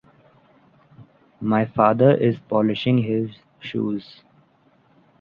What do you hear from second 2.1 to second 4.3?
is polishing his shoes.